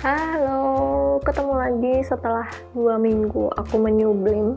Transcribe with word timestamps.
Halo, 0.00 1.20
ketemu 1.20 1.52
lagi 1.60 1.94
setelah 2.00 2.48
dua 2.72 2.96
minggu 2.96 3.52
aku 3.52 3.76
menyublim 3.76 4.56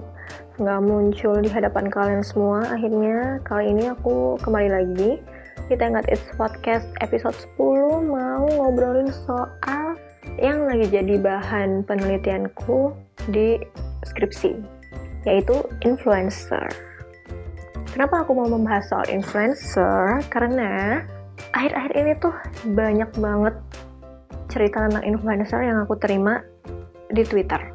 nggak 0.55 0.79
muncul 0.79 1.35
di 1.43 1.51
hadapan 1.51 1.92
kalian 1.92 2.23
semua. 2.23 2.63
Akhirnya 2.71 3.43
kali 3.43 3.75
ini 3.75 3.92
aku 3.92 4.40
kembali 4.40 4.71
lagi 4.71 5.19
di 5.67 5.75
Tenggat 5.75 6.08
It's 6.08 6.24
Podcast 6.40 6.87
episode 7.03 7.35
10 7.59 8.07
mau 8.07 8.48
ngobrolin 8.55 9.11
soal 9.11 10.00
yang 10.39 10.64
lagi 10.64 10.88
jadi 10.88 11.20
bahan 11.20 11.84
penelitianku 11.91 12.96
di 13.28 13.60
skripsi, 14.07 14.55
yaitu 15.28 15.60
influencer. 15.84 16.71
Kenapa 17.91 18.23
aku 18.23 18.32
mau 18.32 18.48
membahas 18.48 18.88
soal 18.88 19.12
influencer? 19.12 20.23
Karena 20.32 21.04
akhir-akhir 21.52 21.94
ini 22.00 22.12
tuh 22.23 22.32
banyak 22.71 23.12
banget 23.20 23.60
cerita 24.54 24.85
tentang 24.85 25.01
influencer 25.01 25.65
yang 25.65 25.81
aku 25.81 25.97
terima 25.97 26.45
di 27.09 27.25
Twitter. 27.25 27.73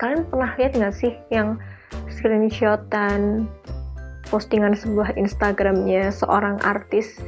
Kalian 0.00 0.24
pernah 0.32 0.56
lihat 0.56 0.72
nggak 0.72 0.94
sih 0.96 1.12
yang 1.28 1.60
screenshot 2.08 2.80
dan 2.88 3.44
postingan 4.32 4.72
sebuah 4.72 5.12
Instagramnya 5.20 6.08
seorang 6.08 6.56
artis, 6.64 7.20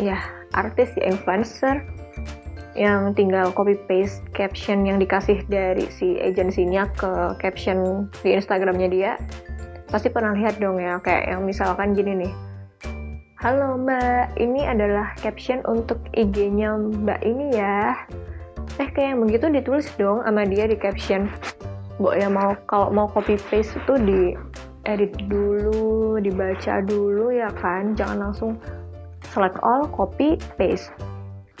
ya 0.00 0.16
artis 0.56 0.96
ya 0.96 1.12
influencer, 1.12 1.84
yang 2.74 3.14
tinggal 3.14 3.54
copy 3.54 3.78
paste 3.86 4.24
caption 4.34 4.82
yang 4.82 4.98
dikasih 4.98 5.44
dari 5.46 5.86
si 5.92 6.18
agensinya 6.18 6.90
ke 6.96 7.38
caption 7.38 8.08
di 8.24 8.34
Instagramnya 8.34 8.88
dia. 8.90 9.12
Pasti 9.88 10.10
pernah 10.10 10.34
lihat 10.34 10.58
dong 10.58 10.82
ya, 10.82 10.98
kayak 10.98 11.30
yang 11.30 11.46
misalkan 11.46 11.94
gini 11.94 12.26
nih, 12.26 12.32
Halo 13.44 13.76
Mbak, 13.76 14.40
ini 14.40 14.64
adalah 14.64 15.12
caption 15.20 15.60
untuk 15.68 16.00
IG-nya 16.16 16.80
Mbak 16.80 17.20
ini 17.28 17.52
ya. 17.52 17.92
Eh 18.80 18.88
kayak 18.88 19.20
begitu 19.20 19.52
ditulis 19.52 19.84
dong 20.00 20.24
sama 20.24 20.48
dia 20.48 20.64
di 20.64 20.72
caption. 20.80 21.28
Bo 22.00 22.16
ya 22.16 22.32
mau 22.32 22.56
kalau 22.64 22.88
mau 22.88 23.04
copy 23.04 23.36
paste 23.52 23.76
itu 23.76 23.94
di 24.00 24.20
edit 24.88 25.12
dulu, 25.28 26.16
dibaca 26.24 26.80
dulu 26.88 27.36
ya 27.36 27.52
kan, 27.60 27.92
jangan 27.92 28.32
langsung 28.32 28.56
select 29.28 29.60
all, 29.60 29.92
copy 29.92 30.40
paste. 30.56 30.88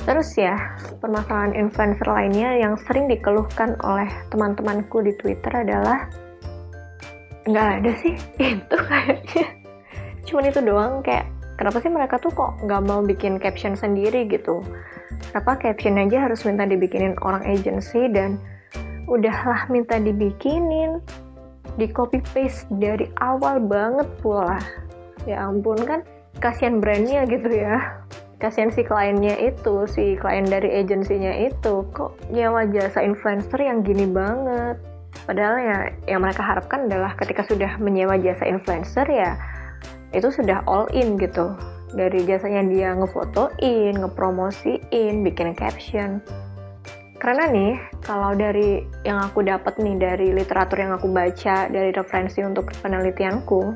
Terus 0.08 0.32
ya, 0.40 0.56
permasalahan 1.04 1.52
influencer 1.52 2.08
lainnya 2.08 2.64
yang 2.64 2.80
sering 2.80 3.12
dikeluhkan 3.12 3.76
oleh 3.84 4.08
teman-temanku 4.32 5.04
di 5.04 5.12
Twitter 5.20 5.52
adalah 5.52 6.08
nggak 7.44 7.68
ada 7.76 7.92
sih 8.00 8.16
itu 8.56 8.76
kayaknya. 8.88 9.52
Cuman 10.24 10.48
itu 10.48 10.64
doang 10.64 11.04
kayak 11.04 11.33
kenapa 11.56 11.78
sih 11.80 11.90
mereka 11.90 12.18
tuh 12.18 12.32
kok 12.34 12.58
nggak 12.62 12.82
mau 12.86 13.00
bikin 13.02 13.38
caption 13.38 13.78
sendiri 13.78 14.26
gitu? 14.30 14.62
Kenapa 15.30 15.58
caption 15.58 15.98
aja 15.98 16.30
harus 16.30 16.42
minta 16.46 16.66
dibikinin 16.66 17.18
orang 17.22 17.42
agency 17.46 18.06
dan 18.10 18.38
udahlah 19.10 19.68
minta 19.68 20.00
dibikinin 20.00 21.00
di 21.74 21.90
copy 21.90 22.22
paste 22.32 22.70
dari 22.78 23.10
awal 23.18 23.58
banget 23.58 24.06
pula. 24.22 24.58
Ya 25.26 25.42
ampun 25.48 25.80
kan 25.82 26.00
kasihan 26.38 26.78
brandnya 26.78 27.26
gitu 27.26 27.50
ya. 27.50 28.04
Kasihan 28.42 28.68
si 28.74 28.84
kliennya 28.84 29.40
itu 29.40 29.88
si 29.88 30.20
klien 30.20 30.44
dari 30.44 30.82
agensinya 30.82 31.32
itu. 31.32 31.86
Kok 31.94 32.30
nyawa 32.34 32.68
jasa 32.68 33.00
influencer 33.00 33.58
yang 33.62 33.80
gini 33.80 34.04
banget? 34.04 34.76
Padahal 35.24 35.56
ya 35.56 35.78
yang 36.10 36.20
mereka 36.20 36.44
harapkan 36.44 36.90
adalah 36.90 37.16
ketika 37.16 37.46
sudah 37.46 37.80
menyewa 37.80 38.18
jasa 38.20 38.44
influencer 38.44 39.06
ya 39.08 39.38
itu 40.14 40.30
sudah 40.30 40.62
all 40.64 40.86
in 40.94 41.18
gitu 41.18 41.52
dari 41.94 42.26
jasanya 42.26 42.62
dia 42.66 42.90
ngefotoin, 42.98 43.94
ngepromosiin, 44.02 45.22
bikin 45.22 45.54
caption. 45.54 46.18
Karena 47.22 47.48
nih, 47.48 47.72
kalau 48.04 48.36
dari 48.36 48.84
yang 49.06 49.16
aku 49.22 49.40
dapat 49.46 49.80
nih 49.80 49.96
dari 49.96 50.28
literatur 50.34 50.76
yang 50.76 50.92
aku 50.92 51.08
baca, 51.08 51.70
dari 51.72 51.88
referensi 51.94 52.44
untuk 52.44 52.68
penelitianku, 52.84 53.72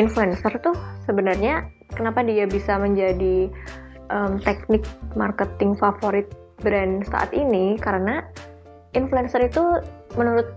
influencer 0.00 0.56
tuh 0.64 0.72
sebenarnya 1.04 1.68
kenapa 1.92 2.24
dia 2.24 2.48
bisa 2.48 2.80
menjadi 2.80 3.52
um, 4.08 4.40
teknik 4.40 4.86
marketing 5.12 5.76
favorit 5.76 6.30
brand 6.64 7.04
saat 7.04 7.34
ini? 7.36 7.76
Karena 7.76 8.24
influencer 8.96 9.44
itu 9.44 9.82
menurut 10.16 10.48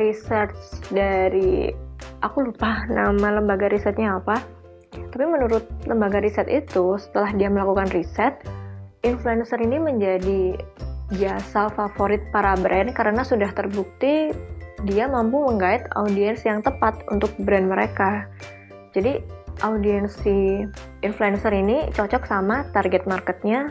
research 0.00 0.56
dari 0.88 1.76
aku 2.22 2.50
lupa 2.50 2.86
nama 2.90 3.38
lembaga 3.38 3.70
risetnya 3.70 4.18
apa. 4.18 4.40
Tapi 4.88 5.24
menurut 5.24 5.68
lembaga 5.84 6.20
riset 6.20 6.48
itu, 6.48 6.96
setelah 6.96 7.32
dia 7.36 7.48
melakukan 7.52 7.92
riset, 7.92 8.40
influencer 9.04 9.60
ini 9.60 9.78
menjadi 9.78 10.58
jasa 11.16 11.72
favorit 11.72 12.20
para 12.32 12.52
brand 12.60 12.92
karena 12.92 13.24
sudah 13.24 13.48
terbukti 13.56 14.32
dia 14.84 15.08
mampu 15.08 15.40
menggait 15.40 15.82
audiens 15.96 16.44
yang 16.44 16.60
tepat 16.60 17.00
untuk 17.10 17.32
brand 17.42 17.66
mereka. 17.66 18.28
Jadi 18.92 19.18
audiens 19.64 20.14
si 20.22 20.62
influencer 21.02 21.50
ini 21.50 21.90
cocok 21.90 22.22
sama 22.28 22.68
target 22.70 23.08
marketnya 23.08 23.66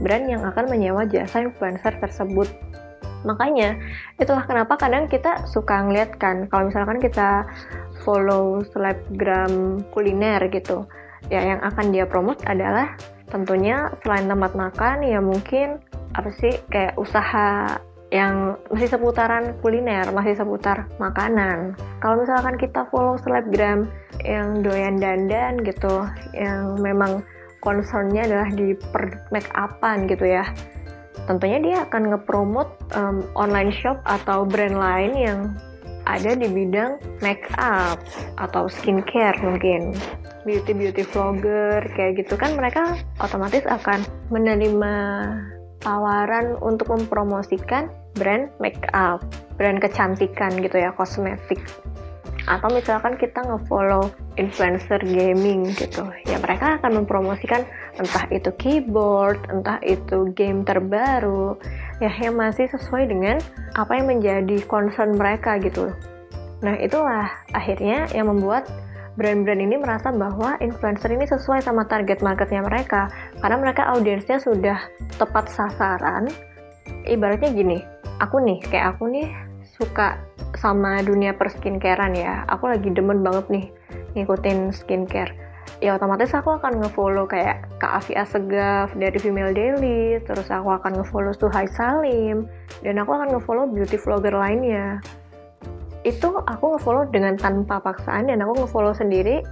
brand 0.00 0.26
yang 0.28 0.42
akan 0.44 0.68
menyewa 0.68 1.06
jasa 1.08 1.44
influencer 1.44 1.96
tersebut. 2.00 2.48
Makanya 3.24 3.76
itulah 4.16 4.44
kenapa 4.48 4.80
kadang 4.80 5.06
kita 5.06 5.44
suka 5.48 5.84
ngeliat 5.84 6.16
kan 6.16 6.48
kalau 6.48 6.72
misalkan 6.72 6.98
kita 7.02 7.44
follow 8.02 8.64
selebgram 8.72 9.84
kuliner 9.92 10.40
gitu 10.48 10.88
ya 11.28 11.44
yang 11.44 11.60
akan 11.60 11.92
dia 11.92 12.08
promote 12.08 12.40
adalah 12.48 12.96
tentunya 13.28 13.92
selain 14.02 14.26
tempat 14.26 14.52
makan 14.56 15.04
ya 15.04 15.20
mungkin 15.20 15.78
apa 16.16 16.32
sih 16.34 16.56
kayak 16.72 16.98
usaha 16.98 17.78
yang 18.10 18.58
masih 18.74 18.90
seputaran 18.90 19.54
kuliner, 19.62 20.10
masih 20.10 20.34
seputar 20.34 20.90
makanan. 20.98 21.78
Kalau 22.02 22.18
misalkan 22.18 22.58
kita 22.58 22.82
follow 22.90 23.14
selebgram 23.22 23.86
yang 24.26 24.66
doyan 24.66 24.98
dandan 24.98 25.62
gitu, 25.62 26.10
yang 26.34 26.74
memang 26.82 27.22
concernnya 27.62 28.26
adalah 28.26 28.50
di 28.50 28.74
per 28.74 29.30
make 29.30 29.46
upan 29.54 30.10
gitu 30.10 30.26
ya, 30.26 30.42
tentunya 31.28 31.58
dia 31.60 31.76
akan 31.88 32.14
ngepromote 32.14 32.72
um, 32.94 33.24
online 33.36 33.72
shop 33.74 34.00
atau 34.06 34.44
brand 34.46 34.76
lain 34.76 35.12
yang 35.16 35.40
ada 36.08 36.32
di 36.32 36.48
bidang 36.48 36.96
make 37.20 37.44
up 37.60 38.00
atau 38.40 38.66
skincare 38.66 39.36
mungkin 39.44 39.92
beauty 40.48 40.72
beauty 40.72 41.04
vlogger 41.04 41.84
kayak 41.92 42.24
gitu 42.24 42.34
kan 42.40 42.56
mereka 42.56 42.96
otomatis 43.20 43.62
akan 43.68 44.00
menerima 44.32 44.94
tawaran 45.84 46.56
untuk 46.60 46.92
mempromosikan 46.92 47.88
brand 48.16 48.50
make 48.58 48.80
up, 48.92 49.22
brand 49.56 49.78
kecantikan 49.78 50.52
gitu 50.60 50.76
ya, 50.80 50.90
kosmetik. 50.94 51.60
Atau 52.48 52.72
misalkan 52.72 53.20
kita 53.20 53.44
ngefollow 53.44 54.08
influencer 54.40 55.00
gaming 55.04 55.68
gitu, 55.76 56.08
ya 56.24 56.40
mereka 56.40 56.80
akan 56.80 57.04
mempromosikan 57.04 57.64
entah 58.00 58.24
itu 58.32 58.48
keyboard, 58.56 59.40
entah 59.52 59.76
itu 59.84 60.32
game 60.32 60.64
terbaru, 60.64 61.58
ya 62.00 62.08
yang 62.08 62.40
masih 62.40 62.68
sesuai 62.72 63.12
dengan 63.12 63.36
apa 63.76 64.00
yang 64.00 64.08
menjadi 64.08 64.56
concern 64.64 65.16
mereka 65.20 65.60
gitu. 65.60 65.92
Nah 66.64 66.76
itulah 66.80 67.28
akhirnya 67.52 68.08
yang 68.12 68.32
membuat 68.32 68.68
brand-brand 69.20 69.60
ini 69.60 69.76
merasa 69.76 70.08
bahwa 70.14 70.56
influencer 70.64 71.12
ini 71.12 71.28
sesuai 71.28 71.60
sama 71.60 71.84
target 71.84 72.24
marketnya 72.24 72.64
mereka 72.64 73.12
karena 73.42 73.56
mereka 73.60 73.82
audiensnya 73.92 74.40
sudah 74.40 74.80
tepat 75.20 75.52
sasaran. 75.52 76.30
Ibaratnya 77.04 77.52
gini, 77.52 77.78
aku 78.20 78.40
nih 78.44 78.60
kayak 78.68 78.96
aku 78.96 79.08
nih 79.08 79.28
suka 79.80 80.20
sama 80.60 81.00
dunia 81.00 81.32
perskincarean 81.32 82.12
ya. 82.12 82.44
Aku 82.52 82.68
lagi 82.68 82.92
demen 82.92 83.24
banget 83.24 83.48
nih 83.48 83.66
ngikutin 84.12 84.76
skincare 84.76 85.50
ya 85.80 85.96
otomatis 85.96 86.34
aku 86.36 86.60
akan 86.60 86.84
ngefollow 86.84 87.24
kayak 87.24 87.64
Kak 87.80 88.04
Afi 88.04 88.12
Asegaf 88.18 88.92
dari 88.98 89.16
Female 89.16 89.56
Daily, 89.56 90.20
terus 90.26 90.50
aku 90.52 90.74
akan 90.76 91.00
ngefollow 91.00 91.32
Suhai 91.32 91.70
Salim, 91.72 92.50
dan 92.84 93.00
aku 93.00 93.16
akan 93.16 93.32
ngefollow 93.38 93.64
beauty 93.72 93.96
vlogger 93.96 94.36
lainnya. 94.36 95.00
Itu 96.04 96.44
aku 96.44 96.76
ngefollow 96.76 97.08
dengan 97.08 97.40
tanpa 97.40 97.80
paksaan 97.80 98.28
dan 98.28 98.44
aku 98.44 98.64
ngefollow 98.64 98.92
sendiri 98.92 99.44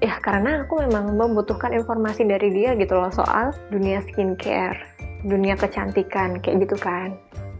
ya 0.00 0.16
karena 0.24 0.64
aku 0.64 0.80
memang 0.80 1.12
membutuhkan 1.12 1.76
informasi 1.76 2.24
dari 2.24 2.48
dia 2.48 2.72
gitu 2.72 2.96
loh 2.96 3.12
soal 3.12 3.52
dunia 3.68 4.00
skincare, 4.08 4.80
dunia 5.24 5.56
kecantikan 5.56 6.40
kayak 6.40 6.64
gitu 6.68 6.76
kan. 6.80 7.16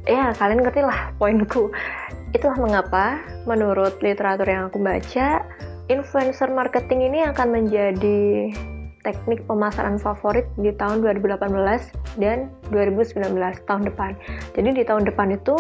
Ya 0.09 0.33
kalian 0.37 0.65
ngerti 0.65 0.81
lah 0.81 1.13
poinku. 1.21 1.69
Itulah 2.33 2.57
mengapa 2.57 3.21
menurut 3.45 3.99
literatur 4.01 4.47
yang 4.47 4.71
aku 4.71 4.79
baca 4.81 5.45
influencer 5.91 6.49
marketing 6.49 7.11
ini 7.11 7.27
akan 7.27 7.49
menjadi 7.51 8.55
teknik 9.03 9.45
pemasaran 9.49 9.97
favorit 9.97 10.47
di 10.61 10.71
tahun 10.77 11.01
2018 11.03 11.51
dan 12.21 12.53
2019 12.71 13.35
tahun 13.67 13.83
depan. 13.89 14.13
Jadi 14.55 14.69
di 14.77 14.83
tahun 14.85 15.09
depan 15.09 15.35
itu 15.35 15.57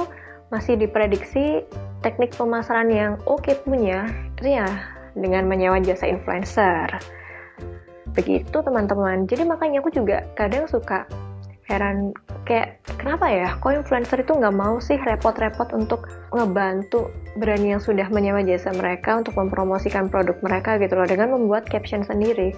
masih 0.52 0.76
diprediksi 0.76 1.64
teknik 2.04 2.34
pemasaran 2.36 2.88
yang 2.90 3.12
oke 3.24 3.44
okay 3.44 3.56
punya 3.64 4.08
itu 4.38 4.56
ya 4.56 4.68
dengan 5.16 5.48
menyewa 5.48 5.80
jasa 5.82 6.06
influencer. 6.08 6.86
Begitu 8.12 8.56
teman-teman. 8.62 9.24
Jadi 9.26 9.46
makanya 9.46 9.82
aku 9.82 9.90
juga 9.94 10.26
kadang 10.34 10.66
suka 10.66 11.06
heran. 11.70 12.10
Kayak 12.44 12.82
kenapa 12.98 13.30
ya? 13.30 13.48
Kok 13.62 13.86
influencer 13.86 14.26
itu 14.26 14.34
nggak 14.34 14.56
mau 14.58 14.82
sih 14.82 14.98
repot-repot 14.98 15.70
untuk 15.70 16.10
ngebantu 16.34 17.14
brand 17.38 17.62
yang 17.62 17.78
sudah 17.78 18.10
menyewa 18.10 18.42
jasa 18.42 18.74
mereka 18.74 19.22
untuk 19.22 19.38
mempromosikan 19.38 20.10
produk 20.10 20.34
mereka 20.42 20.82
gitu 20.82 20.98
loh 20.98 21.06
dengan 21.06 21.30
membuat 21.38 21.70
caption 21.70 22.02
sendiri. 22.02 22.50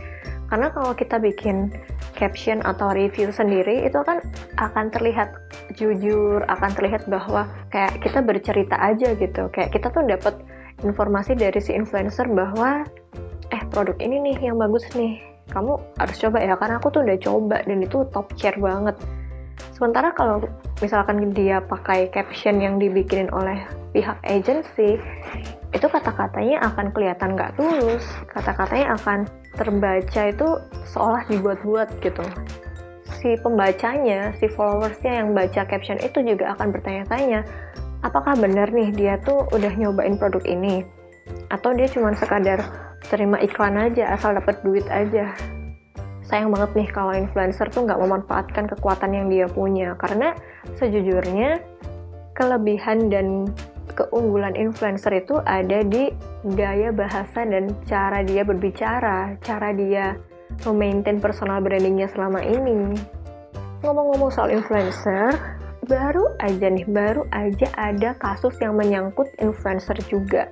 Karena 0.49 0.73
kalau 0.73 0.97
kita 0.97 1.21
bikin 1.21 1.69
caption 2.17 2.65
atau 2.65 2.93
review 2.93 3.29
sendiri 3.29 3.85
itu 3.85 4.01
kan 4.05 4.25
akan 4.57 4.89
terlihat 4.89 5.33
jujur 5.77 6.45
akan 6.49 6.71
terlihat 6.73 7.05
bahwa 7.09 7.49
kayak 7.69 8.01
kita 8.01 8.25
bercerita 8.25 8.77
aja 8.81 9.13
gitu. 9.17 9.53
Kayak 9.53 9.77
kita 9.77 9.93
tuh 9.93 10.05
dapat 10.09 10.35
informasi 10.81 11.37
dari 11.37 11.61
si 11.61 11.77
influencer 11.77 12.29
bahwa 12.33 12.85
eh 13.53 13.63
produk 13.69 13.97
ini 14.01 14.33
nih 14.33 14.49
yang 14.49 14.57
bagus 14.57 14.85
nih 14.97 15.32
kamu 15.53 15.77
harus 16.01 16.17
coba 16.17 16.39
ya 16.41 16.57
karena 16.57 16.81
aku 16.81 16.89
tuh 16.89 17.05
udah 17.05 17.19
coba 17.21 17.57
dan 17.69 17.79
itu 17.85 17.99
top 18.09 18.27
share 18.41 18.57
banget. 18.57 18.97
Sementara 19.77 20.11
kalau 20.17 20.41
misalkan 20.81 21.31
dia 21.37 21.61
pakai 21.61 22.09
caption 22.09 22.59
yang 22.59 22.81
dibikinin 22.81 23.29
oleh 23.31 23.61
pihak 23.93 24.17
agency 24.25 24.97
itu 25.73 25.87
kata-katanya 25.89 26.65
akan 26.73 26.89
kelihatan 26.97 27.37
nggak 27.37 27.55
tulus. 27.61 28.05
Kata-katanya 28.33 28.97
akan 28.97 29.29
terbaca 29.55 30.23
itu 30.33 30.49
seolah 30.89 31.23
dibuat-buat 31.29 31.89
gitu. 32.01 32.25
Si 33.23 33.39
pembacanya, 33.39 34.35
si 34.41 34.51
followersnya 34.51 35.23
yang 35.23 35.37
baca 35.37 35.63
caption 35.69 36.01
itu 36.01 36.25
juga 36.25 36.57
akan 36.57 36.75
bertanya-tanya 36.75 37.45
apakah 38.03 38.35
benar 38.35 38.69
nih 38.75 38.91
dia 38.93 39.15
tuh 39.23 39.47
udah 39.55 39.73
nyobain 39.79 40.19
produk 40.19 40.43
ini? 40.45 40.83
Atau 41.49 41.73
dia 41.73 41.87
cuma 41.89 42.13
sekadar 42.19 42.92
terima 43.09 43.41
iklan 43.43 43.79
aja 43.79 44.15
asal 44.15 44.37
dapat 44.37 44.63
duit 44.63 44.87
aja. 44.87 45.35
Sayang 46.23 46.55
banget 46.55 46.71
nih 46.79 46.89
kalau 46.95 47.13
influencer 47.13 47.69
tuh 47.69 47.85
nggak 47.85 47.99
memanfaatkan 47.99 48.65
kekuatan 48.71 49.11
yang 49.13 49.27
dia 49.29 49.47
punya. 49.51 49.99
Karena 49.99 50.33
sejujurnya 50.79 51.61
kelebihan 52.33 53.11
dan 53.13 53.51
keunggulan 53.93 54.57
influencer 54.57 55.13
itu 55.21 55.37
ada 55.45 55.85
di 55.85 56.09
gaya 56.57 56.89
bahasa 56.95 57.45
dan 57.45 57.69
cara 57.85 58.25
dia 58.25 58.47
berbicara, 58.47 59.37
cara 59.45 59.75
dia 59.77 60.17
memaintain 60.65 61.21
personal 61.21 61.61
brandingnya 61.61 62.09
selama 62.09 62.41
ini. 62.41 62.97
Ngomong-ngomong 63.83 64.31
soal 64.31 64.55
influencer, 64.55 65.35
baru 65.85 66.33
aja 66.39 66.71
nih, 66.71 66.87
baru 66.87 67.27
aja 67.35 67.69
ada 67.75 68.15
kasus 68.17 68.55
yang 68.63 68.79
menyangkut 68.79 69.29
influencer 69.43 69.99
juga 70.07 70.49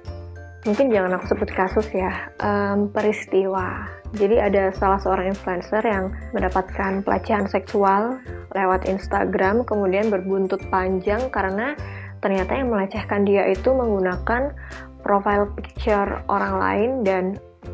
mungkin 0.69 0.93
jangan 0.93 1.17
aku 1.17 1.25
sebut 1.33 1.51
kasus 1.57 1.89
ya, 1.93 2.29
um, 2.45 2.93
peristiwa. 2.93 3.89
Jadi 4.11 4.43
ada 4.43 4.75
salah 4.75 4.99
seorang 4.99 5.31
influencer 5.33 5.81
yang 5.87 6.11
mendapatkan 6.35 7.01
pelecehan 7.07 7.47
seksual 7.47 8.19
lewat 8.53 8.85
Instagram, 8.91 9.63
kemudian 9.63 10.11
berbuntut 10.11 10.61
panjang 10.69 11.31
karena 11.31 11.79
ternyata 12.21 12.59
yang 12.59 12.69
melecehkan 12.69 13.25
dia 13.25 13.49
itu 13.49 13.73
menggunakan 13.73 14.53
profile 15.01 15.49
picture 15.57 16.21
orang 16.29 16.55
lain 16.61 16.91
dan 17.07 17.25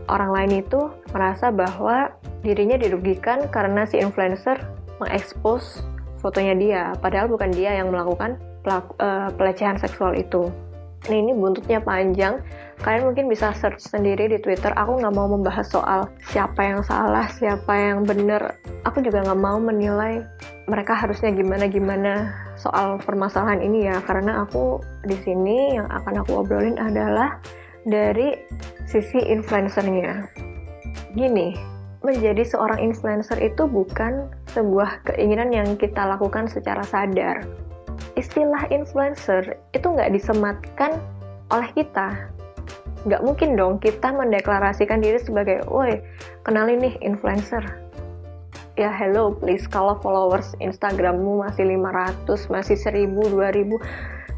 orang 0.07 0.31
lain 0.31 0.63
itu 0.63 0.93
merasa 1.11 1.51
bahwa 1.51 2.15
dirinya 2.47 2.79
dirugikan 2.79 3.51
karena 3.51 3.83
si 3.89 3.99
influencer 3.99 4.63
mengekspos 5.03 5.83
fotonya 6.23 6.55
dia, 6.55 6.83
padahal 7.03 7.27
bukan 7.27 7.51
dia 7.51 7.75
yang 7.75 7.91
melakukan 7.91 8.39
uh, 8.69 9.31
pelecehan 9.35 9.79
seksual 9.79 10.15
itu. 10.15 10.53
Nah 11.07 11.17
ini 11.17 11.33
buntutnya 11.35 11.79
panjang 11.79 12.43
kalian 12.85 13.13
mungkin 13.13 13.27
bisa 13.33 13.57
search 13.57 13.81
sendiri 13.81 14.29
di 14.29 14.39
Twitter. 14.41 14.73
Aku 14.77 15.01
nggak 15.01 15.15
mau 15.17 15.29
membahas 15.31 15.67
soal 15.69 16.13
siapa 16.29 16.61
yang 16.61 16.81
salah, 16.85 17.29
siapa 17.33 17.73
yang 17.73 18.05
benar. 18.05 18.57
Aku 18.85 19.01
juga 19.01 19.25
nggak 19.25 19.41
mau 19.41 19.57
menilai 19.57 20.21
mereka 20.67 20.93
harusnya 20.99 21.33
gimana-gimana 21.33 22.35
soal 22.59 22.99
permasalahan 23.01 23.63
ini 23.63 23.89
ya, 23.89 24.03
karena 24.05 24.45
aku 24.45 24.83
di 25.07 25.17
sini 25.23 25.79
yang 25.79 25.89
akan 25.89 26.21
aku 26.27 26.43
obrolin 26.43 26.77
adalah 26.77 27.39
dari 27.87 28.35
sisi 28.85 29.23
influencernya. 29.23 30.27
Gini, 31.15 31.55
menjadi 32.03 32.43
seorang 32.45 32.83
influencer 32.83 33.39
itu 33.41 33.65
bukan 33.67 34.29
sebuah 34.53 35.07
keinginan 35.07 35.55
yang 35.55 35.69
kita 35.79 36.03
lakukan 36.03 36.51
secara 36.51 36.83
sadar. 36.85 37.47
Istilah 38.19 38.69
influencer 38.69 39.57
itu 39.73 39.87
nggak 39.87 40.13
disematkan 40.13 40.99
oleh 41.55 41.71
kita, 41.79 42.27
nggak 43.07 43.23
mungkin 43.23 43.55
dong 43.55 43.79
kita 43.79 44.11
mendeklarasikan 44.11 44.99
diri 44.99 45.23
sebagai, 45.23 45.63
woi, 45.71 46.03
kenalin 46.43 46.83
nih 46.83 46.95
influencer. 47.01 47.63
Ya 48.77 48.93
hello, 48.93 49.33
please, 49.33 49.65
kalau 49.65 49.97
followers 50.05 50.53
Instagrammu 50.61 51.41
masih 51.41 51.65
500, 51.65 52.53
masih 52.53 52.77
1000, 52.77 53.09
2000, 53.33 53.81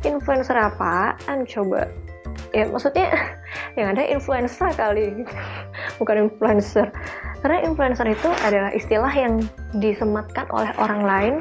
influencer 0.07 0.55
apaan 0.55 1.43
coba? 1.49 1.91
Ya 2.55 2.71
maksudnya 2.71 3.11
yang 3.81 3.97
ada 3.97 4.05
influencer 4.07 4.71
kali, 4.79 5.27
bukan 5.99 6.31
influencer. 6.31 6.93
Karena 7.43 7.67
influencer 7.67 8.07
itu 8.07 8.29
adalah 8.47 8.71
istilah 8.71 9.11
yang 9.11 9.43
disematkan 9.75 10.47
oleh 10.55 10.71
orang 10.79 11.03
lain 11.03 11.35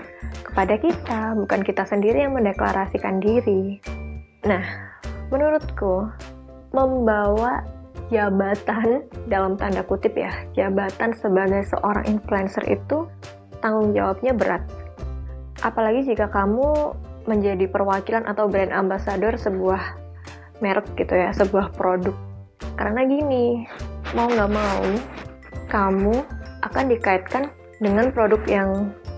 kepada 0.48 0.80
kita, 0.80 1.38
bukan 1.38 1.62
kita 1.62 1.84
sendiri 1.86 2.26
yang 2.26 2.34
mendeklarasikan 2.34 3.22
diri. 3.22 3.78
Nah, 4.46 4.64
menurutku 5.30 6.08
membawa 6.76 7.64
jabatan 8.08 9.04
dalam 9.28 9.60
tanda 9.60 9.84
kutip 9.84 10.16
ya 10.16 10.32
jabatan 10.56 11.12
sebagai 11.12 11.68
seorang 11.68 12.08
influencer 12.08 12.64
itu 12.68 13.08
tanggung 13.60 13.92
jawabnya 13.92 14.32
berat. 14.38 14.64
Apalagi 15.66 16.06
jika 16.14 16.30
kamu 16.30 16.94
menjadi 17.28 17.68
perwakilan 17.68 18.24
atau 18.30 18.48
brand 18.48 18.72
ambassador 18.72 19.36
sebuah 19.36 19.98
merek 20.64 20.88
gitu 20.96 21.14
ya 21.14 21.34
sebuah 21.36 21.76
produk. 21.76 22.16
Karena 22.78 23.04
gini 23.04 23.68
mau 24.16 24.30
nggak 24.30 24.52
mau 24.54 24.86
kamu 25.68 26.16
akan 26.64 26.86
dikaitkan 26.88 27.52
dengan 27.84 28.10
produk 28.16 28.40
yang 28.48 28.70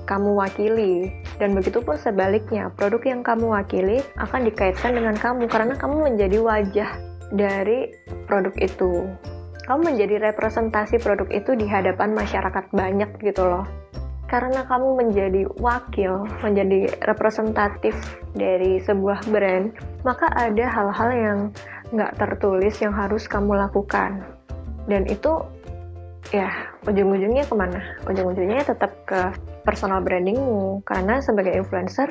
kamu 0.10 0.34
wakili. 0.34 1.14
Dan 1.38 1.56
begitu 1.56 1.80
pun 1.80 1.96
sebaliknya 1.96 2.74
produk 2.74 3.00
yang 3.06 3.22
kamu 3.22 3.54
wakili 3.54 4.02
akan 4.18 4.50
dikaitkan 4.50 4.98
dengan 4.98 5.16
kamu 5.16 5.46
karena 5.48 5.78
kamu 5.78 6.12
menjadi 6.12 6.38
wajah 6.42 7.09
dari 7.34 7.90
produk 8.26 8.54
itu. 8.58 9.06
Kamu 9.70 9.94
menjadi 9.94 10.34
representasi 10.34 10.98
produk 10.98 11.30
itu 11.30 11.54
di 11.54 11.70
hadapan 11.70 12.18
masyarakat 12.18 12.74
banyak 12.74 13.10
gitu 13.22 13.46
loh. 13.46 13.66
Karena 14.30 14.62
kamu 14.66 14.98
menjadi 14.98 15.46
wakil, 15.58 16.26
menjadi 16.46 16.94
representatif 17.06 17.98
dari 18.38 18.78
sebuah 18.82 19.26
brand, 19.30 19.74
maka 20.06 20.30
ada 20.38 20.66
hal-hal 20.70 21.10
yang 21.14 21.40
nggak 21.90 22.14
tertulis 22.18 22.78
yang 22.78 22.94
harus 22.94 23.26
kamu 23.26 23.58
lakukan. 23.58 24.22
Dan 24.86 25.10
itu 25.10 25.42
ya 26.30 26.50
ujung-ujungnya 26.86 27.46
ke 27.46 27.56
mana? 27.58 27.82
Ujung-ujungnya 28.06 28.66
tetap 28.66 28.94
ke 29.10 29.34
personal 29.66 30.02
brandingmu. 30.06 30.86
Karena 30.86 31.22
sebagai 31.22 31.58
influencer, 31.58 32.10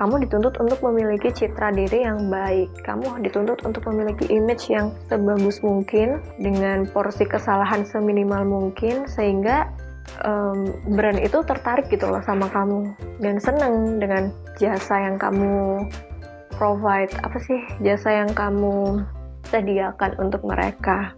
kamu 0.00 0.24
dituntut 0.24 0.56
untuk 0.56 0.80
memiliki 0.80 1.28
citra 1.28 1.76
diri 1.76 2.08
yang 2.08 2.32
baik. 2.32 2.72
Kamu 2.88 3.20
dituntut 3.20 3.60
untuk 3.68 3.84
memiliki 3.92 4.32
image 4.32 4.72
yang 4.72 4.96
sebagus 5.12 5.60
mungkin 5.60 6.24
dengan 6.40 6.88
porsi 6.88 7.28
kesalahan 7.28 7.84
seminimal 7.84 8.48
mungkin 8.48 9.04
sehingga 9.04 9.68
um, 10.24 10.72
brand 10.96 11.20
itu 11.20 11.44
tertarik 11.44 11.92
gitu 11.92 12.08
loh 12.08 12.24
sama 12.24 12.48
kamu 12.48 12.96
dan 13.20 13.36
seneng 13.44 14.00
dengan 14.00 14.32
jasa 14.56 15.04
yang 15.04 15.20
kamu 15.20 15.84
provide 16.56 17.12
apa 17.20 17.36
sih 17.36 17.60
jasa 17.84 18.24
yang 18.24 18.32
kamu 18.32 19.04
sediakan 19.52 20.16
untuk 20.16 20.40
mereka. 20.48 21.12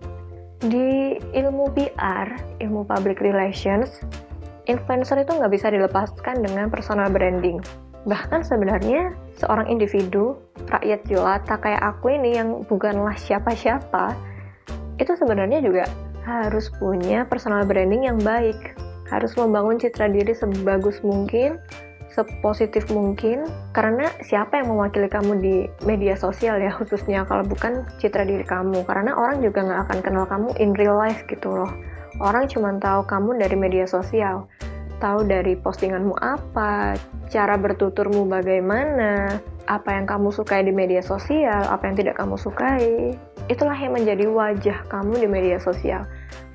Di 0.58 1.22
ilmu 1.38 1.70
PR, 1.70 2.34
ilmu 2.58 2.82
public 2.82 3.22
relations, 3.22 4.02
influencer 4.66 5.22
itu 5.22 5.38
nggak 5.38 5.54
bisa 5.54 5.70
dilepaskan 5.70 6.42
dengan 6.42 6.66
personal 6.66 7.06
branding 7.14 7.62
Bahkan 8.02 8.42
sebenarnya 8.42 9.14
seorang 9.38 9.70
individu, 9.70 10.34
rakyat 10.66 11.06
jelata 11.06 11.54
kayak 11.62 11.82
aku 11.82 12.10
ini 12.10 12.34
yang 12.34 12.66
bukanlah 12.66 13.14
siapa-siapa, 13.14 14.18
itu 14.98 15.12
sebenarnya 15.14 15.62
juga 15.62 15.86
harus 16.26 16.70
punya 16.78 17.26
personal 17.26 17.62
branding 17.62 18.10
yang 18.10 18.18
baik. 18.18 18.74
Harus 19.06 19.36
membangun 19.38 19.78
citra 19.78 20.08
diri 20.08 20.34
sebagus 20.34 20.98
mungkin, 21.04 21.60
sepositif 22.10 22.88
mungkin, 22.90 23.46
karena 23.76 24.08
siapa 24.24 24.58
yang 24.58 24.74
mewakili 24.74 25.06
kamu 25.06 25.32
di 25.38 25.56
media 25.84 26.16
sosial 26.18 26.58
ya 26.58 26.72
khususnya 26.74 27.22
kalau 27.28 27.46
bukan 27.46 27.86
citra 28.02 28.26
diri 28.26 28.42
kamu. 28.42 28.82
Karena 28.82 29.14
orang 29.14 29.44
juga 29.44 29.62
nggak 29.62 29.80
akan 29.86 29.98
kenal 30.02 30.24
kamu 30.26 30.48
in 30.58 30.74
real 30.74 30.98
life 30.98 31.22
gitu 31.30 31.54
loh. 31.54 31.70
Orang 32.18 32.50
cuma 32.50 32.74
tahu 32.82 33.06
kamu 33.06 33.40
dari 33.40 33.56
media 33.56 33.86
sosial 33.86 34.48
tahu 35.02 35.26
dari 35.26 35.58
postinganmu 35.58 36.14
apa, 36.22 36.94
cara 37.26 37.58
bertuturmu 37.58 38.30
bagaimana, 38.30 39.42
apa 39.66 39.98
yang 39.98 40.06
kamu 40.06 40.30
sukai 40.30 40.62
di 40.62 40.70
media 40.70 41.02
sosial, 41.02 41.66
apa 41.66 41.90
yang 41.90 41.98
tidak 41.98 42.14
kamu 42.22 42.38
sukai. 42.38 43.18
Itulah 43.50 43.74
yang 43.74 43.98
menjadi 43.98 44.30
wajah 44.30 44.86
kamu 44.86 45.26
di 45.26 45.28
media 45.28 45.58
sosial. 45.58 46.06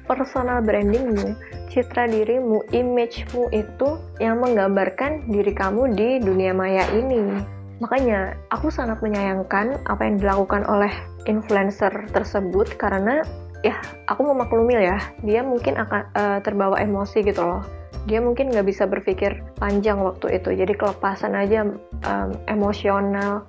personal 0.08 0.64
brandingmu, 0.64 1.36
citra 1.68 2.08
dirimu, 2.08 2.64
imagemu 2.72 3.52
itu 3.52 4.00
yang 4.24 4.40
menggambarkan 4.40 5.28
diri 5.28 5.52
kamu 5.52 5.92
di 6.00 6.24
dunia 6.24 6.56
maya 6.56 6.88
ini. 6.96 7.44
Makanya, 7.84 8.40
aku 8.48 8.72
sangat 8.72 9.04
menyayangkan 9.04 9.84
apa 9.84 10.02
yang 10.08 10.16
dilakukan 10.18 10.64
oleh 10.66 10.90
influencer 11.28 11.92
tersebut 12.16 12.80
karena 12.80 13.20
ya 13.68 13.76
aku 14.08 14.32
memaklumi 14.32 14.80
ya, 14.80 14.98
dia 15.28 15.44
mungkin 15.44 15.76
akan 15.76 16.02
uh, 16.16 16.40
terbawa 16.40 16.80
emosi 16.80 17.28
gitu 17.28 17.44
loh. 17.44 17.62
Dia 18.08 18.24
mungkin 18.24 18.50
nggak 18.56 18.68
bisa 18.68 18.88
berpikir 18.88 19.44
panjang 19.60 20.00
waktu 20.00 20.40
itu, 20.40 20.56
jadi 20.56 20.74
kelepasan 20.74 21.36
aja 21.36 21.68
um, 22.08 22.30
emosional 22.48 23.44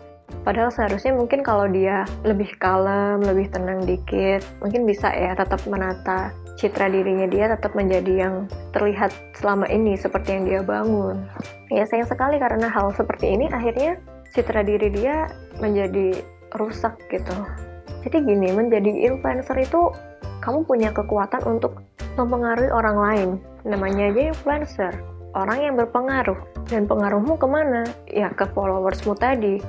Padahal 0.45 0.69
seharusnya 0.69 1.17
mungkin 1.17 1.41
kalau 1.41 1.65
dia 1.69 2.05
lebih 2.25 2.53
kalem, 2.61 3.25
lebih 3.25 3.49
tenang 3.49 3.85
dikit, 3.85 4.45
mungkin 4.61 4.85
bisa 4.85 5.09
ya 5.13 5.33
tetap 5.33 5.61
menata 5.65 6.33
citra 6.59 6.91
dirinya 6.91 7.25
dia 7.31 7.49
tetap 7.49 7.73
menjadi 7.73 8.29
yang 8.29 8.35
terlihat 8.75 9.15
selama 9.39 9.65
ini 9.71 9.97
seperti 9.97 10.37
yang 10.37 10.45
dia 10.45 10.61
bangun. 10.61 11.25
Ya 11.73 11.85
sayang 11.89 12.09
sekali 12.09 12.37
karena 12.37 12.69
hal 12.69 12.93
seperti 12.93 13.41
ini 13.41 13.49
akhirnya 13.49 13.97
citra 14.33 14.67
diri 14.67 14.93
dia 14.93 15.31
menjadi 15.65 16.21
rusak 16.61 16.97
gitu. 17.09 17.35
Jadi 18.05 18.25
gini, 18.25 18.53
menjadi 18.53 18.89
influencer 18.89 19.57
itu 19.59 19.91
kamu 20.45 20.65
punya 20.65 20.91
kekuatan 20.95 21.45
untuk 21.45 21.83
mempengaruhi 22.19 22.71
orang 22.75 22.97
lain. 22.99 23.29
Namanya 23.63 24.11
aja 24.11 24.35
influencer, 24.35 24.93
orang 25.39 25.59
yang 25.63 25.75
berpengaruh. 25.79 26.39
Dan 26.67 26.85
pengaruhmu 26.85 27.39
ke 27.39 27.47
mana? 27.47 27.87
Ya 28.11 28.29
ke 28.35 28.45
followersmu 28.53 29.17
tadi 29.17 29.63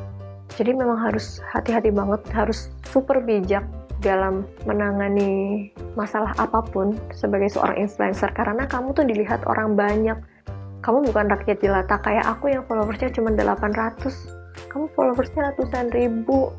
jadi 0.57 0.73
memang 0.73 0.97
harus 0.97 1.37
hati-hati 1.53 1.93
banget, 1.93 2.25
harus 2.33 2.73
super 2.89 3.21
bijak 3.21 3.61
dalam 3.99 4.47
menangani 4.63 5.69
masalah 5.93 6.31
apa 6.39 6.63
pun 6.71 6.95
sebagai 7.11 7.51
seorang 7.51 7.85
influencer 7.85 8.31
karena 8.31 8.65
kamu 8.65 8.95
tuh 8.95 9.05
dilihat 9.05 9.43
orang 9.45 9.75
banyak. 9.75 10.17
Kamu 10.79 11.11
bukan 11.11 11.27
rakyat 11.27 11.59
jelata 11.59 11.99
kayak 11.99 12.23
aku 12.23 12.55
yang 12.55 12.63
followersnya 12.65 13.11
cuma 13.11 13.35
800. 13.35 14.71
Kamu 14.71 14.87
followersnya 14.95 15.51
ratusan 15.53 15.91
ribu. 15.91 16.55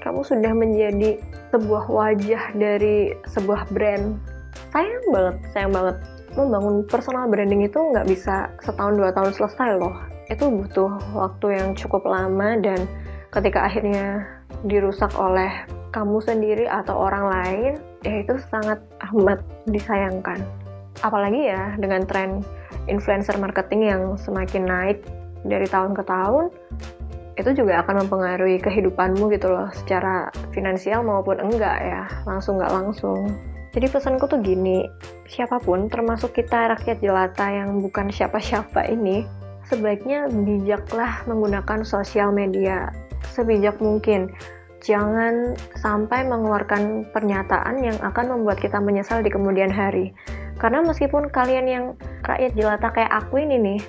Kamu 0.00 0.24
sudah 0.24 0.54
menjadi 0.54 1.18
sebuah 1.52 1.90
wajah 1.90 2.54
dari 2.56 3.12
sebuah 3.28 3.68
brand. 3.74 4.16
Sayang 4.74 5.06
banget, 5.14 5.36
sayang 5.54 5.70
banget. 5.70 5.96
Membangun 6.34 6.82
personal 6.90 7.30
branding 7.30 7.62
itu 7.62 7.78
nggak 7.78 8.10
bisa 8.10 8.50
setahun 8.58 8.98
dua 8.98 9.14
tahun 9.14 9.30
selesai 9.30 9.78
loh. 9.78 9.94
Itu 10.26 10.50
butuh 10.50 10.98
waktu 11.14 11.46
yang 11.62 11.78
cukup 11.78 12.02
lama 12.02 12.58
dan 12.58 12.90
ketika 13.30 13.70
akhirnya 13.70 14.26
dirusak 14.66 15.14
oleh 15.14 15.62
kamu 15.94 16.18
sendiri 16.26 16.66
atau 16.66 17.06
orang 17.06 17.30
lain, 17.30 17.72
ya 18.02 18.26
itu 18.26 18.34
sangat 18.50 18.82
amat 19.14 19.46
disayangkan. 19.70 20.42
Apalagi 21.06 21.54
ya 21.54 21.78
dengan 21.78 22.02
tren 22.02 22.42
influencer 22.90 23.38
marketing 23.38 23.86
yang 23.86 24.02
semakin 24.18 24.66
naik 24.66 25.06
dari 25.46 25.70
tahun 25.70 25.94
ke 25.94 26.02
tahun, 26.02 26.50
itu 27.38 27.50
juga 27.54 27.86
akan 27.86 28.10
mempengaruhi 28.10 28.58
kehidupanmu 28.58 29.30
gitu 29.38 29.54
loh, 29.54 29.70
secara 29.70 30.34
finansial 30.50 31.06
maupun 31.06 31.38
enggak 31.38 31.78
ya, 31.78 32.10
langsung 32.26 32.58
nggak 32.58 32.74
langsung. 32.74 33.53
Jadi 33.74 33.90
pesanku 33.90 34.30
tuh 34.30 34.38
gini, 34.38 34.86
siapa 35.26 35.58
pun 35.58 35.90
termasuk 35.90 36.30
kita 36.30 36.78
rakyat 36.78 37.02
jelata 37.02 37.50
yang 37.50 37.82
bukan 37.82 38.06
siapa-siapa 38.06 38.86
ini, 38.86 39.26
sebaiknya 39.66 40.30
bijaklah 40.30 41.26
menggunakan 41.26 41.82
sosial 41.82 42.30
media 42.30 42.94
sebijak 43.34 43.82
mungkin. 43.82 44.30
Jangan 44.78 45.58
sampai 45.80 46.22
mengeluarkan 46.22 47.10
pernyataan 47.10 47.82
yang 47.82 47.98
akan 47.98 48.38
membuat 48.38 48.62
kita 48.62 48.78
menyesal 48.78 49.26
di 49.26 49.32
kemudian 49.32 49.74
hari. 49.74 50.14
Karena 50.62 50.78
meskipun 50.86 51.34
kalian 51.34 51.66
yang 51.66 51.84
rakyat 52.22 52.54
jelata 52.54 52.94
kayak 52.94 53.10
aku 53.10 53.42
ini 53.42 53.58
nih, 53.58 53.80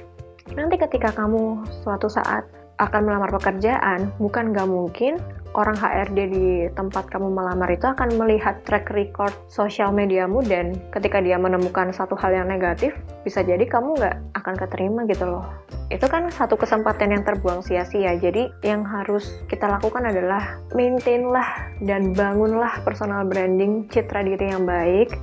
nanti 0.58 0.82
ketika 0.82 1.14
kamu 1.14 1.62
suatu 1.86 2.10
saat 2.10 2.50
akan 2.82 3.06
melamar 3.06 3.30
pekerjaan, 3.38 4.10
bukan 4.18 4.50
gak 4.50 4.66
mungkin 4.66 5.22
orang 5.56 5.80
HRD 5.80 6.20
di 6.30 6.48
tempat 6.76 7.08
kamu 7.08 7.32
melamar 7.32 7.72
itu 7.72 7.88
akan 7.88 8.20
melihat 8.20 8.62
track 8.68 8.92
record 8.92 9.32
sosial 9.48 9.96
mediamu 9.96 10.44
dan 10.44 10.76
ketika 10.92 11.24
dia 11.24 11.40
menemukan 11.40 11.96
satu 11.96 12.14
hal 12.20 12.36
yang 12.36 12.48
negatif, 12.52 12.92
bisa 13.24 13.40
jadi 13.42 13.64
kamu 13.64 13.96
nggak 13.96 14.16
akan 14.36 14.56
keterima 14.60 15.08
gitu 15.08 15.26
loh. 15.26 15.48
Itu 15.88 16.12
kan 16.12 16.28
satu 16.28 16.60
kesempatan 16.60 17.16
yang 17.16 17.24
terbuang 17.24 17.64
sia-sia. 17.64 18.20
Jadi 18.20 18.52
yang 18.68 18.84
harus 18.84 19.32
kita 19.48 19.72
lakukan 19.72 20.04
adalah 20.04 20.60
maintainlah 20.76 21.72
dan 21.80 22.12
bangunlah 22.12 22.84
personal 22.84 23.24
branding, 23.24 23.88
citra 23.88 24.28
diri 24.28 24.52
yang 24.52 24.68
baik, 24.68 25.16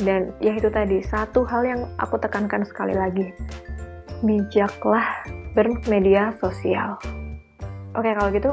dan 0.00 0.32
ya 0.44 0.52
itu 0.52 0.68
tadi 0.68 1.00
satu 1.00 1.44
hal 1.48 1.62
yang 1.64 1.80
aku 1.96 2.20
tekankan 2.20 2.64
sekali 2.68 2.92
lagi 2.92 3.32
bijaklah 4.20 5.24
bermedia 5.56 6.36
sosial 6.36 7.00
oke 7.96 8.10
kalau 8.12 8.28
gitu 8.32 8.50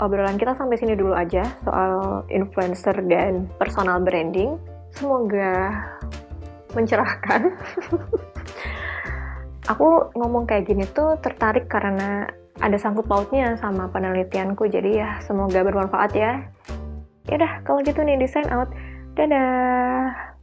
obrolan 0.00 0.36
kita 0.36 0.52
sampai 0.56 0.76
sini 0.76 0.92
dulu 0.92 1.16
aja 1.16 1.44
soal 1.64 2.24
influencer 2.28 2.96
dan 3.08 3.48
personal 3.56 4.00
branding. 4.04 4.60
Semoga 4.92 5.72
mencerahkan. 6.72 7.40
Aku 9.72 10.14
ngomong 10.14 10.46
kayak 10.46 10.70
gini 10.70 10.86
tuh 10.94 11.18
tertarik 11.18 11.66
karena 11.66 12.30
ada 12.62 12.78
sangkut 12.80 13.04
pautnya 13.04 13.58
sama 13.60 13.90
penelitianku, 13.92 14.64
jadi 14.70 14.90
ya 14.94 15.10
semoga 15.26 15.60
bermanfaat 15.60 16.12
ya. 16.16 16.32
Yaudah, 17.26 17.66
kalau 17.66 17.82
gitu 17.82 18.00
nih 18.06 18.16
design 18.16 18.46
out. 18.54 18.70
Dadah! 19.18 20.35